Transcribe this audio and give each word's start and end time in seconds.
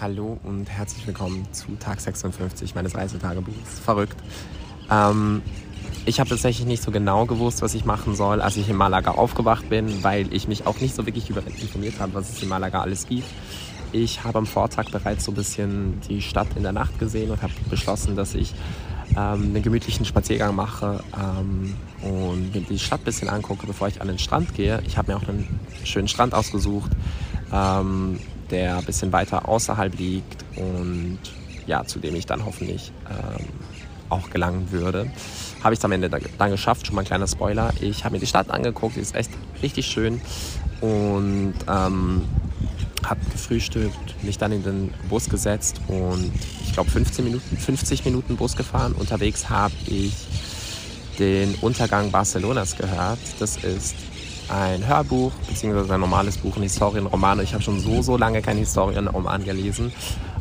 Hallo 0.00 0.38
und 0.44 0.70
herzlich 0.70 1.06
willkommen 1.06 1.46
zu 1.52 1.76
Tag 1.78 2.00
56 2.00 2.74
meines 2.74 2.94
Reisetagebuchs. 2.94 3.80
Verrückt. 3.84 4.16
Ähm, 4.90 5.42
ich 6.06 6.20
habe 6.20 6.30
tatsächlich 6.30 6.66
nicht 6.66 6.82
so 6.82 6.90
genau 6.90 7.26
gewusst, 7.26 7.60
was 7.60 7.74
ich 7.74 7.84
machen 7.84 8.14
soll, 8.14 8.40
als 8.40 8.56
ich 8.56 8.70
in 8.70 8.76
Malaga 8.76 9.10
aufgewacht 9.10 9.68
bin, 9.68 10.02
weil 10.02 10.32
ich 10.32 10.48
mich 10.48 10.66
auch 10.66 10.80
nicht 10.80 10.94
so 10.94 11.04
wirklich 11.04 11.28
über 11.28 11.46
informiert 11.46 12.00
habe, 12.00 12.14
was 12.14 12.30
es 12.30 12.42
in 12.42 12.48
Malaga 12.48 12.80
alles 12.80 13.08
gibt. 13.08 13.28
Ich 13.92 14.24
habe 14.24 14.38
am 14.38 14.46
Vortag 14.46 14.90
bereits 14.90 15.26
so 15.26 15.32
ein 15.32 15.34
bisschen 15.34 16.00
die 16.08 16.22
Stadt 16.22 16.48
in 16.56 16.62
der 16.62 16.72
Nacht 16.72 16.98
gesehen 16.98 17.30
und 17.30 17.42
habe 17.42 17.52
beschlossen, 17.68 18.16
dass 18.16 18.34
ich 18.34 18.54
ähm, 19.10 19.16
einen 19.54 19.62
gemütlichen 19.62 20.06
Spaziergang 20.06 20.54
mache 20.54 21.04
ähm, 21.14 21.74
und 22.00 22.54
mir 22.54 22.62
die 22.62 22.78
Stadt 22.78 23.02
ein 23.02 23.04
bisschen 23.04 23.28
angucke, 23.28 23.66
bevor 23.66 23.88
ich 23.88 24.00
an 24.00 24.08
den 24.08 24.18
Strand 24.18 24.54
gehe. 24.54 24.82
Ich 24.86 24.96
habe 24.96 25.12
mir 25.12 25.18
auch 25.18 25.28
einen 25.28 25.60
schönen 25.84 26.08
Strand 26.08 26.32
ausgesucht, 26.32 26.90
ähm, 27.52 28.18
der 28.50 28.78
ein 28.78 28.84
bisschen 28.84 29.12
weiter 29.12 29.48
außerhalb 29.48 29.98
liegt 29.98 30.44
und 30.56 31.18
ja, 31.66 31.84
zu 31.84 31.98
dem 31.98 32.14
ich 32.16 32.26
dann 32.26 32.44
hoffentlich 32.44 32.92
ähm, 33.08 33.46
auch 34.08 34.30
gelangen 34.30 34.70
würde. 34.72 35.10
Habe 35.62 35.74
ich 35.74 35.78
es 35.78 35.84
am 35.84 35.92
Ende 35.92 36.10
dann 36.10 36.50
geschafft, 36.50 36.86
schon 36.86 36.96
mal 36.96 37.02
ein 37.02 37.06
kleiner 37.06 37.28
Spoiler. 37.28 37.72
Ich 37.80 38.04
habe 38.04 38.14
mir 38.14 38.20
die 38.20 38.26
Stadt 38.26 38.50
angeguckt, 38.50 38.96
die 38.96 39.00
ist 39.00 39.14
echt 39.14 39.30
richtig 39.62 39.86
schön 39.86 40.20
und 40.80 41.54
ähm, 41.68 42.22
habe 43.04 43.20
gefrühstückt, 43.32 44.22
mich 44.22 44.38
dann 44.38 44.52
in 44.52 44.62
den 44.62 44.94
Bus 45.08 45.28
gesetzt 45.28 45.80
und 45.88 46.32
ich 46.64 46.72
glaube 46.72 46.90
15 46.90 47.24
Minuten, 47.24 47.56
50 47.56 48.04
Minuten 48.04 48.36
Bus 48.36 48.56
gefahren. 48.56 48.92
Unterwegs 48.92 49.48
habe 49.48 49.74
ich 49.86 50.12
den 51.18 51.54
Untergang 51.56 52.10
Barcelonas 52.10 52.76
gehört. 52.76 53.18
Das 53.38 53.56
ist 53.58 53.94
ein 54.50 54.86
Hörbuch 54.86 55.32
beziehungsweise 55.48 55.94
ein 55.94 56.00
normales 56.00 56.38
Buch, 56.38 56.56
ein 56.56 56.62
Historienroman. 56.62 57.40
Ich 57.40 57.54
habe 57.54 57.62
schon 57.62 57.80
so, 57.80 58.02
so 58.02 58.16
lange 58.16 58.42
keinen 58.42 58.58
Historienroman 58.58 59.44
gelesen. 59.44 59.92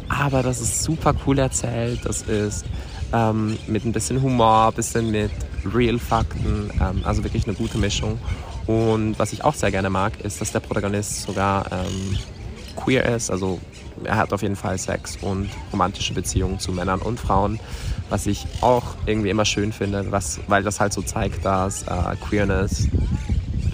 Aber 0.08 0.41
das 0.41 0.59
ist 0.59 0.84
super 0.84 1.13
cool 1.26 1.38
erzählt. 1.38 1.99
Das 2.04 2.23
ist 2.23 2.66
ähm, 3.13 3.57
mit 3.68 3.85
ein 3.85 3.91
bisschen 3.91 4.21
Humor, 4.21 4.70
ein 4.70 4.74
bisschen 4.74 5.12
mit 5.12 5.32
Real-Fakten. 5.63 6.71
Ähm, 6.82 7.02
also 7.04 7.24
wirklich 7.24 7.46
eine 7.46 7.55
gute 7.55 7.77
Mischung. 7.77 8.20
Und 8.65 9.18
was 9.20 9.34
ich 9.34 9.43
auch 9.43 9.54
sehr 9.54 9.71
gerne 9.71 9.90
mag, 9.90 10.20
ist, 10.21 10.41
dass 10.41 10.52
der 10.52 10.60
Protagonist 10.60 11.24
sogar 11.24 11.71
ähm, 11.71 12.18
queer 12.76 13.05
ist. 13.15 13.30
Also 13.30 13.60
er 14.04 14.18
hat 14.18 14.34
auf 14.34 14.41
jeden 14.41 14.55
Fall 14.55 14.77
Sex 14.77 15.18
und 15.21 15.49
romantische 15.71 16.13
Beziehungen 16.13 16.60
zu 16.60 16.71
Männern 16.71 17.02
und 17.02 17.20
Frauen, 17.20 17.60
was 18.10 18.26
ich 18.26 18.46
auch 18.62 18.96
irgendwie 19.05 19.30
immer 19.30 19.46
schön 19.46 19.74
finde, 19.74 20.12
was, 20.12 20.40
weil 20.48 20.63
das 20.63 20.80
halt 20.80 20.93
so 20.93 21.02
zeigt, 21.02 21.46
dass 21.46 21.84
äh, 21.84 22.15
Queerness 22.27 22.87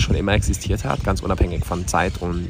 schon 0.06 0.16
immer 0.16 0.34
existiert 0.34 0.86
hat, 0.86 1.04
ganz 1.04 1.22
unabhängig 1.22 1.66
von 1.66 1.88
Zeit 1.88 2.22
und 2.22 2.48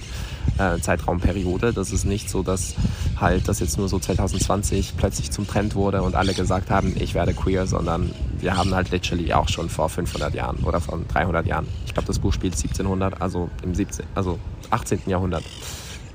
äh, 0.57 0.79
Zeitraumperiode. 0.79 1.73
Das 1.73 1.91
ist 1.91 2.05
nicht 2.05 2.29
so, 2.29 2.43
dass 2.43 2.75
halt 3.19 3.47
das 3.47 3.59
jetzt 3.59 3.77
nur 3.77 3.89
so 3.89 3.99
2020 3.99 4.93
plötzlich 4.97 5.31
zum 5.31 5.47
Trend 5.47 5.75
wurde 5.75 6.01
und 6.01 6.15
alle 6.15 6.33
gesagt 6.33 6.69
haben, 6.69 6.95
ich 6.99 7.13
werde 7.13 7.33
queer, 7.33 7.65
sondern 7.67 8.11
wir 8.39 8.57
haben 8.57 8.73
halt 8.75 8.91
literally 8.91 9.33
auch 9.33 9.49
schon 9.49 9.69
vor 9.69 9.89
500 9.89 10.33
Jahren 10.33 10.57
oder 10.63 10.79
vor 10.81 10.99
300 11.13 11.45
Jahren. 11.45 11.67
Ich 11.85 11.93
glaube, 11.93 12.07
das 12.07 12.19
Buch 12.19 12.33
spielt 12.33 12.53
1700, 12.53 13.21
also 13.21 13.49
im 13.63 13.73
17, 13.73 14.05
also 14.15 14.39
18. 14.69 15.01
Jahrhundert 15.07 15.43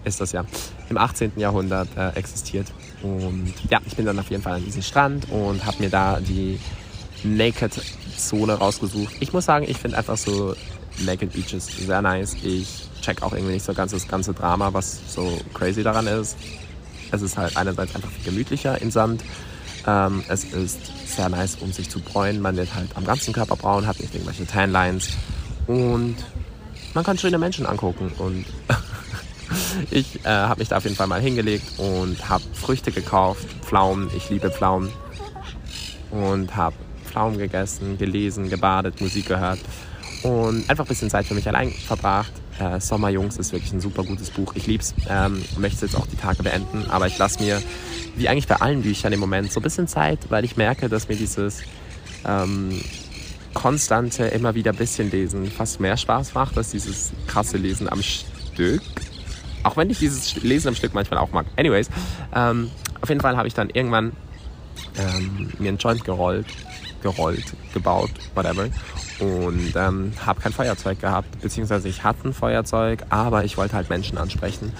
ist 0.04 0.20
das 0.20 0.32
ja, 0.32 0.44
im 0.88 0.96
18. 0.96 1.32
Jahrhundert 1.36 1.88
äh, 1.96 2.10
existiert. 2.16 2.66
Und 3.02 3.52
ja, 3.68 3.80
ich 3.86 3.96
bin 3.96 4.06
dann 4.06 4.18
auf 4.18 4.30
jeden 4.30 4.42
Fall 4.42 4.54
an 4.54 4.64
diesem 4.64 4.82
Strand 4.82 5.30
und 5.30 5.64
habe 5.66 5.82
mir 5.82 5.90
da 5.90 6.20
die 6.20 6.58
Naked-Zone 7.24 8.54
rausgesucht. 8.54 9.14
Ich 9.20 9.32
muss 9.32 9.44
sagen, 9.44 9.66
ich 9.68 9.76
finde 9.76 9.98
einfach 9.98 10.16
so 10.16 10.54
Naked 10.98 11.32
Beaches 11.32 11.66
sehr 11.66 12.02
nice. 12.02 12.36
Ich 12.42 12.88
check 13.00 13.22
auch 13.22 13.32
irgendwie 13.32 13.54
nicht 13.54 13.64
so 13.64 13.72
ganz 13.74 13.92
das 13.92 14.06
ganze 14.06 14.34
Drama, 14.34 14.72
was 14.72 15.00
so 15.08 15.40
crazy 15.54 15.82
daran 15.82 16.06
ist. 16.06 16.36
Es 17.10 17.22
ist 17.22 17.36
halt 17.36 17.56
einerseits 17.56 17.94
einfach 17.94 18.10
gemütlicher 18.24 18.80
im 18.80 18.90
Sand. 18.90 19.22
Ähm, 19.86 20.22
es 20.28 20.44
ist 20.44 20.78
sehr 21.06 21.28
nice, 21.28 21.56
um 21.60 21.72
sich 21.72 21.88
zu 21.88 22.00
bräunen. 22.00 22.40
Man 22.40 22.56
wird 22.56 22.74
halt 22.74 22.96
am 22.96 23.04
ganzen 23.04 23.32
Körper 23.32 23.56
braun, 23.56 23.86
hat 23.86 23.98
nicht 23.98 24.14
irgendwelche 24.14 24.46
Tanlines. 24.46 25.10
Und 25.66 26.16
man 26.94 27.04
kann 27.04 27.18
schöne 27.18 27.38
Menschen 27.38 27.66
angucken. 27.66 28.12
Und 28.18 28.44
ich 29.90 30.24
äh, 30.24 30.28
habe 30.28 30.60
mich 30.60 30.68
da 30.68 30.76
auf 30.76 30.84
jeden 30.84 30.96
Fall 30.96 31.06
mal 31.06 31.20
hingelegt 31.20 31.78
und 31.78 32.28
habe 32.28 32.44
Früchte 32.52 32.92
gekauft, 32.92 33.46
Pflaumen. 33.62 34.10
Ich 34.14 34.28
liebe 34.28 34.50
Pflaumen. 34.50 34.90
Und 36.10 36.54
habe 36.56 36.76
Pflaumen 37.06 37.38
gegessen, 37.38 37.98
gelesen, 37.98 38.50
gebadet, 38.50 39.00
Musik 39.00 39.26
gehört 39.26 39.60
und 40.22 40.68
einfach 40.68 40.84
ein 40.84 40.88
bisschen 40.88 41.10
Zeit 41.10 41.26
für 41.26 41.34
mich 41.34 41.48
allein 41.48 41.70
verbracht. 41.70 42.32
Äh, 42.58 42.80
Sommerjungs 42.80 43.38
ist 43.38 43.52
wirklich 43.52 43.72
ein 43.72 43.80
super 43.80 44.04
gutes 44.04 44.30
Buch. 44.30 44.52
Ich 44.54 44.66
lieb's. 44.66 44.94
Ähm, 45.08 45.42
möchte 45.58 45.86
jetzt 45.86 45.96
auch 45.96 46.06
die 46.06 46.16
Tage 46.16 46.42
beenden, 46.42 46.84
aber 46.90 47.06
ich 47.06 47.16
lasse 47.16 47.42
mir, 47.42 47.62
wie 48.16 48.28
eigentlich 48.28 48.46
bei 48.46 48.56
allen 48.56 48.82
Büchern 48.82 49.12
im 49.12 49.20
Moment, 49.20 49.50
so 49.50 49.60
ein 49.60 49.62
bisschen 49.62 49.88
Zeit, 49.88 50.18
weil 50.28 50.44
ich 50.44 50.56
merke, 50.56 50.88
dass 50.88 51.08
mir 51.08 51.16
dieses 51.16 51.62
ähm, 52.26 52.80
konstante, 53.54 54.24
immer 54.26 54.54
wieder 54.54 54.72
ein 54.72 54.76
bisschen 54.76 55.10
lesen 55.10 55.50
fast 55.50 55.80
mehr 55.80 55.96
Spaß 55.96 56.34
macht 56.34 56.56
als 56.56 56.70
dieses 56.70 57.12
krasse 57.26 57.56
Lesen 57.56 57.88
am 57.88 58.02
Stück. 58.02 58.82
Auch 59.62 59.76
wenn 59.76 59.90
ich 59.90 59.98
dieses 59.98 60.42
Lesen 60.42 60.68
am 60.68 60.74
Stück 60.74 60.94
manchmal 60.94 61.18
auch 61.18 61.32
mag. 61.32 61.46
Anyways, 61.56 61.88
ähm, 62.34 62.70
auf 63.00 63.08
jeden 63.08 63.20
Fall 63.20 63.36
habe 63.36 63.48
ich 63.48 63.54
dann 63.54 63.70
irgendwann 63.70 64.12
ähm, 64.98 65.50
mir 65.58 65.68
einen 65.68 65.78
Joint 65.78 66.04
gerollt, 66.04 66.46
gerollt, 67.02 67.44
gebaut, 67.72 68.10
whatever 68.34 68.68
und 69.20 69.72
ähm, 69.76 70.12
habe 70.24 70.40
kein 70.40 70.52
Feuerzeug 70.52 71.00
gehabt, 71.00 71.40
beziehungsweise 71.40 71.88
ich 71.88 72.02
hatte 72.02 72.28
ein 72.28 72.32
Feuerzeug, 72.32 73.04
aber 73.10 73.44
ich 73.44 73.56
wollte 73.56 73.74
halt 73.74 73.90
Menschen 73.90 74.18
ansprechen 74.18 74.72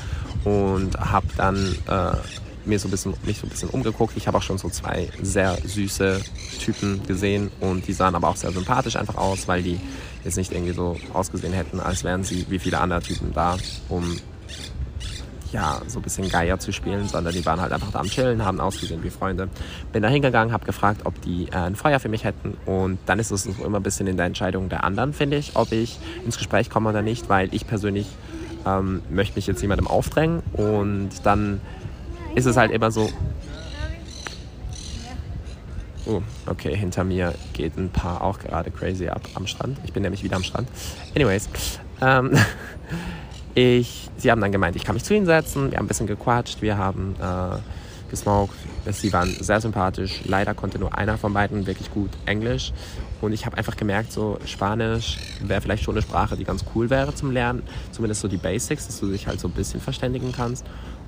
und 0.45 0.99
habe 0.99 1.27
dann 1.37 1.77
äh, 1.87 2.17
mir 2.65 2.79
so 2.79 2.89
ein 2.89 2.91
bisschen, 2.91 3.15
mich 3.25 3.39
so 3.39 3.47
ein 3.47 3.51
bisschen 3.51 3.71
umgeguckt. 3.71 4.17
Ich 4.17 4.27
habe 4.27 4.39
auch 4.39 4.43
schon 4.43 4.59
so 4.59 4.69
zwei 4.69 5.09
sehr 5.23 5.57
süße 5.65 6.21
Typen 6.59 7.03
gesehen 7.07 7.51
und 7.61 7.87
die 7.87 7.93
sahen 7.93 8.15
aber 8.15 8.29
auch 8.29 8.37
sehr 8.37 8.53
sympathisch 8.53 8.97
einfach 8.97 9.17
aus, 9.17 9.49
weil 9.49 9.63
die 9.63 9.81
jetzt 10.25 10.37
nicht 10.37 10.53
irgendwie 10.53 10.73
so 10.73 10.97
ausgesehen 11.13 11.53
hätten, 11.53 11.81
als 11.81 12.05
wären 12.05 12.25
sie 12.25 12.47
wie 12.49 12.59
viele 12.59 12.79
andere 12.81 13.01
Typen 13.01 13.33
da, 13.33 13.57
um 13.89 14.17
ja, 15.53 15.81
so 15.87 15.99
ein 15.99 16.03
bisschen 16.03 16.29
Geier 16.29 16.59
zu 16.59 16.73
spielen, 16.73 17.09
sondern 17.09 17.35
die 17.35 17.45
waren 17.45 17.61
halt 17.61 17.73
einfach 17.73 17.91
da 17.91 18.01
am 18.01 18.07
Chillen, 18.07 18.45
haben 18.45 18.61
ausgesehen 18.61 19.03
wie 19.03 19.11
Freunde. 19.11 19.49
Bin 19.93 20.03
da 20.03 20.09
hingegangen, 20.09 20.53
habe 20.53 20.65
gefragt, 20.65 21.03
ob 21.05 21.21
die 21.23 21.49
äh, 21.49 21.57
ein 21.57 21.77
Feuer 21.77 22.01
für 22.01 22.09
mich 22.09 22.25
hätten 22.25 22.57
und 22.67 22.99
dann 23.07 23.19
ist 23.19 23.31
es 23.31 23.47
immer 23.47 23.79
ein 23.79 23.83
bisschen 23.83 24.07
in 24.07 24.17
der 24.17 24.27
Entscheidung 24.27 24.69
der 24.69 24.85
anderen, 24.85 25.13
finde 25.13 25.37
ich, 25.37 25.57
ob 25.57 25.73
ich 25.73 25.99
ins 26.25 26.39
Gespräch 26.39 26.71
komme 26.71 26.89
oder 26.91 27.03
nicht, 27.03 27.29
weil 27.29 27.53
ich 27.55 27.67
persönlich 27.67 28.07
ähm, 28.67 29.03
möchte 29.11 29.37
mich 29.37 29.47
jetzt 29.47 29.63
niemandem 29.63 29.87
aufdrängen 29.87 30.43
und 30.53 31.11
dann 31.25 31.61
ist 32.35 32.47
es 32.47 32.57
halt 32.57 32.71
immer 32.71 32.91
so, 32.91 33.11
Oh, 36.07 36.23
okay, 36.47 36.75
hinter 36.75 37.05
mir 37.05 37.35
geht 37.53 37.77
ein 37.77 37.91
Paar 37.91 38.23
auch 38.23 38.39
gerade 38.39 38.71
crazy 38.71 39.09
ab 39.09 39.21
am 39.35 39.47
Strand. 39.47 39.79
Ich 39.85 39.93
bin 39.93 40.03
nämlich 40.03 40.25
wieder 40.25 40.37
am 40.37 40.43
Strand. 40.43 40.67
Anyways, 41.15 41.49
ähm, 42.01 42.33
Ich, 43.55 44.11
sie 44.17 44.31
haben 44.31 44.41
dann 44.41 44.53
gemeint, 44.53 44.77
ich 44.77 44.85
kann 44.85 44.95
mich 44.95 45.05
zu 45.05 45.15
ihnen 45.15 45.27
setzen. 45.27 45.71
Wir 45.71 45.79
haben 45.79 45.87
ein 45.87 45.89
bisschen 45.89 46.07
gequatscht, 46.07 46.63
wir 46.63 46.79
haben 46.79 47.17
äh, 47.21 47.59
gesmoked. 48.11 48.55
Sie 48.91 49.13
waren 49.13 49.29
sehr 49.29 49.61
sympathisch. 49.61 50.21
Leider 50.25 50.55
konnte 50.55 50.79
nur 50.79 50.97
einer 50.97 51.19
von 51.19 51.33
beiden 51.33 51.67
wirklich 51.67 51.91
gut 51.91 52.11
Englisch. 52.27 52.73
Und 53.21 53.33
ich 53.33 53.47
habe 53.47 53.59
einfach 53.59 53.77
gemerkt, 53.77 54.13
so 54.13 54.39
Spanisch 54.47 55.19
wäre 55.43 55.61
vielleicht 55.61 55.85
schon 55.85 55.95
eine 55.95 56.03
Sprache, 56.03 56.37
die 56.37 56.45
ganz 56.45 56.65
cool 56.75 56.91
wäre 56.91 57.15
zum 57.15 57.31
Lernen. 57.33 57.63
Zumindest 57.93 58.21
so 58.21 58.29
die 58.29 58.37
Basics, 58.37 58.87
dass 58.87 59.01
du 59.01 59.07
dich 59.09 59.27
halt 59.27 59.41
so 59.41 59.49
ein 59.49 59.55
bisschen 59.55 59.81
verständigen 59.81 60.33
kannst. 60.33 60.65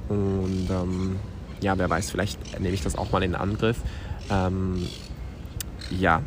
Und 0.09 0.69
ähm, 0.71 1.17
ja, 1.61 1.79
wer 1.79 1.89
weiß, 1.89 2.11
vielleicht 2.11 2.61
nehme 2.61 2.75
ich 2.75 2.83
das 2.83 2.97
auch 2.97 3.13
mal 3.13 3.23
in 3.23 3.35
Angriff. 3.35 3.79
Ähm, 4.31 4.87
ja. 5.91 6.23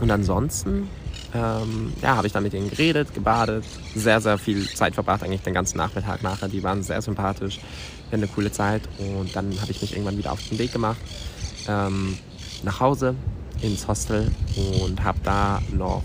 Und 0.00 0.10
ansonsten 0.10 0.88
ähm, 1.34 1.92
ja, 2.00 2.16
habe 2.16 2.26
ich 2.26 2.32
dann 2.32 2.44
mit 2.44 2.54
ihnen 2.54 2.70
geredet, 2.70 3.12
gebadet, 3.12 3.64
sehr, 3.94 4.20
sehr 4.20 4.38
viel 4.38 4.68
Zeit 4.68 4.94
verbracht, 4.94 5.22
eigentlich 5.22 5.42
den 5.42 5.54
ganzen 5.54 5.78
Nachmittag 5.78 6.22
nachher. 6.22 6.48
Die 6.48 6.62
waren 6.62 6.82
sehr 6.82 7.02
sympathisch, 7.02 7.58
wir 8.10 8.18
eine 8.18 8.28
coole 8.28 8.52
Zeit 8.52 8.82
und 8.98 9.34
dann 9.34 9.60
habe 9.60 9.72
ich 9.72 9.82
mich 9.82 9.92
irgendwann 9.92 10.16
wieder 10.16 10.32
auf 10.32 10.48
den 10.48 10.58
Weg 10.58 10.72
gemacht 10.72 10.98
ähm, 11.68 12.16
nach 12.62 12.80
Hause 12.80 13.14
ins 13.60 13.88
Hostel 13.88 14.30
und 14.82 15.02
habe 15.02 15.18
da 15.24 15.60
noch 15.72 16.02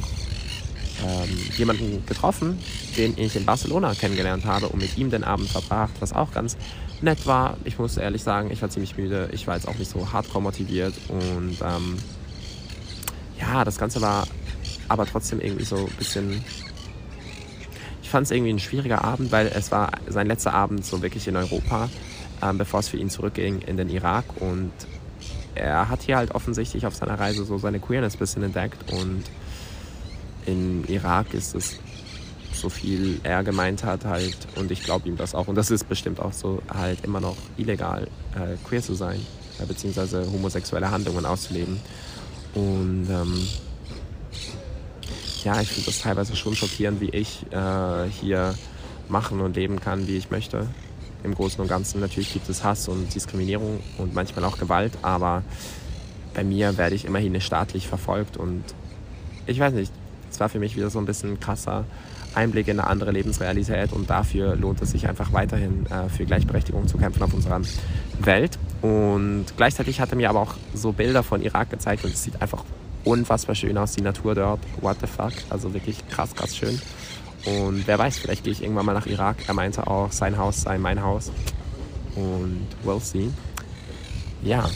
ähm, 1.06 1.30
jemanden 1.57 2.06
getroffen, 2.06 2.57
den 2.98 3.18
ich 3.18 3.36
in 3.36 3.45
Barcelona 3.45 3.94
kennengelernt 3.94 4.45
habe 4.45 4.68
und 4.69 4.80
mit 4.80 4.98
ihm 4.98 5.09
den 5.09 5.24
Abend 5.24 5.50
verbracht, 5.50 5.94
was 6.00 6.13
auch 6.13 6.31
ganz 6.31 6.57
nett 7.01 7.25
war. 7.25 7.57
Ich 7.63 7.77
muss 7.77 7.98
ehrlich 7.98 8.24
sagen, 8.24 8.51
ich 8.51 8.62
war 8.62 8.69
ziemlich 8.69 8.98
müde. 8.98 9.30
Ich 9.31 9.48
war 9.48 9.56
jetzt 9.56 9.68
auch 9.68 9.75
nicht 9.75 9.89
so 9.89 10.12
hardcore 10.12 10.44
motiviert 10.44 10.94
und 11.07 11.57
ähm, 11.62 11.98
ja, 13.39 13.63
das 13.63 13.77
Ganze 13.77 14.01
war 14.01 14.27
aber 14.89 15.06
trotzdem 15.06 15.39
irgendwie 15.39 15.65
so 15.65 15.77
ein 15.77 15.95
bisschen. 15.97 16.44
Ich 18.01 18.09
fand 18.09 18.25
es 18.25 18.31
irgendwie 18.31 18.53
ein 18.53 18.59
schwieriger 18.59 19.03
Abend, 19.03 19.31
weil 19.31 19.47
es 19.47 19.71
war 19.71 19.91
sein 20.07 20.27
letzter 20.27 20.53
Abend 20.53 20.83
so 20.83 21.01
wirklich 21.01 21.27
in 21.27 21.36
Europa, 21.36 21.89
ähm, 22.41 22.57
bevor 22.57 22.80
es 22.80 22.89
für 22.89 22.97
ihn 22.97 23.09
zurückging 23.09 23.62
in 23.62 23.77
den 23.77 23.89
Irak. 23.89 24.25
Und 24.39 24.71
er 25.53 25.89
hat 25.89 26.01
hier 26.01 26.18
halt 26.18 26.31
offensichtlich 26.31 26.86
auf 26.88 26.95
seiner 26.95 27.19
Reise 27.19 27.45
so 27.45 27.57
seine 27.59 27.80
Queerness 27.80 28.15
ein 28.15 28.19
bisschen 28.19 28.44
entdeckt. 28.44 28.91
Und 28.91 29.24
im 30.47 30.83
Irak 30.88 31.33
ist 31.33 31.53
es 31.56 31.80
so 32.51 32.69
viel 32.69 33.19
er 33.24 33.44
gemeint 33.44 33.83
hat 33.83 34.06
halt 34.06 34.36
und 34.56 34.69
ich 34.71 34.83
glaube 34.83 35.07
ihm 35.07 35.15
das 35.15 35.33
auch 35.33 35.47
und 35.47 35.56
das 35.56 35.71
ist 35.71 35.88
bestimmt 35.88 36.19
auch 36.19 36.33
so 36.33 36.62
halt 36.68 37.06
immer 37.06 37.21
noch 37.21 37.38
illegal 37.57 38.07
äh, 38.36 38.57
queer 38.68 38.81
zu 38.81 38.95
sein 38.95 39.25
äh, 39.62 39.65
beziehungsweise 39.65 40.25
homosexuelle 40.31 40.91
Handlungen 40.91 41.25
auszuleben 41.25 41.80
und 42.56 43.07
ähm, 43.09 43.47
ja 45.44 45.59
ich 45.62 45.69
finde 45.69 45.86
das 45.88 46.00
teilweise 46.00 46.36
schon 46.36 46.56
schockierend 46.56 47.01
wie 47.01 47.09
ich 47.09 47.45
äh, 47.51 48.09
hier 48.09 48.56
machen 49.07 49.41
und 49.41 49.56
leben 49.56 49.80
kann 49.80 50.07
wie 50.07 50.18
ich 50.18 50.31
möchte 50.31 50.68
im 51.24 51.36
Großen 51.36 51.62
und 51.62 51.68
Ganzen 51.68 52.00
natürlich 52.00 52.33
gibt 52.33 52.47
es 52.50 52.63
Hass 52.63 52.88
und 52.88 53.13
Diskriminierung 53.13 53.80
und 53.97 54.13
manchmal 54.13 54.45
auch 54.45 54.57
Gewalt 54.57 54.94
aber 55.01 55.44
bei 56.33 56.44
mir 56.44 56.77
werde 56.77 56.95
ich 56.95 57.06
immerhin 57.06 57.39
staatlich 57.41 57.88
verfolgt 57.88 58.38
und 58.38 58.63
ich 59.47 59.59
weiß 59.59 59.74
nicht 59.74 59.91
es 60.31 60.39
war 60.39 60.50
für 60.50 60.59
mich 60.59 60.75
wieder 60.75 60.89
so 60.89 61.00
ein 61.00 61.06
bisschen 61.06 61.39
krasser 61.39 61.86
Einblick 62.36 62.68
in 62.68 62.80
eine 62.80 62.88
andere 62.88 63.12
Lebensrealität 63.12 63.91
und 63.94 64.09
dafür 64.09 64.56
lohnt 64.56 64.81
es 64.81 64.91
sich 64.91 65.07
einfach 65.07 65.33
weiterhin 65.33 65.86
äh, 65.88 66.09
für 66.09 66.25
Gleichberechtigung 66.25 66.88
zu 66.88 66.97
kämpfen 66.97 67.24
auf 67.24 67.33
unserer 67.33 67.62
Welt. 68.19 68.57
Und 68.81 69.45
gleichzeitig 69.57 70.00
hat 70.00 70.12
er 70.12 70.15
mir 70.15 70.30
aber 70.30 70.41
auch 70.41 70.53
so 70.74 70.91
Bilder 70.91 71.24
von 71.24 71.41
Irak 71.41 71.69
gezeigt 71.69 72.06
und 72.06 72.13
es 72.13 72.24
sieht 72.24 72.41
einfach 72.41 72.63
unfassbar 73.04 73.56
schön 73.56 73.78
aus, 73.78 73.94
die 73.94 74.01
Natur 74.01 74.36
dort. 74.36 74.60
What 74.81 74.98
the 75.01 75.07
fuck? 75.07 75.34
Also 75.50 75.74
wirklich 75.74 76.07
krass, 76.10 76.36
krass 76.36 76.56
schön. 76.56 76.80
Und 77.46 77.88
wer 77.88 77.98
weiß, 77.98 78.19
vielleicht 78.19 78.44
gehe 78.44 78.54
ich 78.54 78.62
irgendwann 78.62 78.86
mal 78.86 78.94
nach 78.94 79.06
Irak. 79.06 79.38
Er 79.48 79.54
meinte 79.54 79.88
auch, 79.88 80.12
sein 80.12 80.38
Haus 80.38 80.62
sei 80.62 80.78
mein 80.78 81.01
Haus. 81.01 81.31
Und 82.16 82.68
we'll 82.86 83.00
see. 83.00 83.30
Ja, 84.44 84.69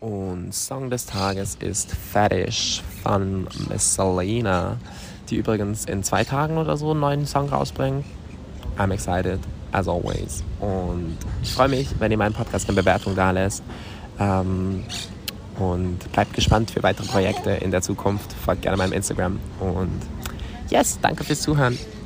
und 0.00 0.54
Song 0.54 0.88
des 0.88 1.04
Tages 1.04 1.56
ist 1.60 1.92
Fetish 1.92 2.82
von 3.02 3.46
Miss 3.68 3.94
Selena, 3.94 4.78
die 5.28 5.36
übrigens 5.36 5.84
in 5.84 6.02
zwei 6.02 6.24
Tagen 6.24 6.56
oder 6.56 6.78
so 6.78 6.92
einen 6.92 7.00
neuen 7.00 7.26
Song 7.26 7.50
rausbringen. 7.50 8.02
I'm 8.78 8.92
excited, 8.94 9.38
as 9.72 9.88
always. 9.88 10.42
Und 10.58 11.18
ich 11.42 11.52
freue 11.52 11.68
mich, 11.68 11.88
wenn 11.98 12.10
ihr 12.10 12.16
meinen 12.16 12.32
Podcast 12.32 12.66
eine 12.66 12.76
Bewertung 12.76 13.14
da 13.14 13.30
lässt. 13.30 13.62
Ähm, 14.18 14.84
und 15.60 16.10
bleibt 16.12 16.34
gespannt 16.34 16.70
für 16.70 16.82
weitere 16.82 17.06
Projekte 17.06 17.50
in 17.50 17.70
der 17.70 17.82
Zukunft. 17.82 18.32
Folgt 18.32 18.62
gerne 18.62 18.76
meinem 18.76 18.92
Instagram. 18.92 19.38
Und 19.60 20.00
yes, 20.70 20.98
danke 21.00 21.24
fürs 21.24 21.42
Zuhören. 21.42 21.78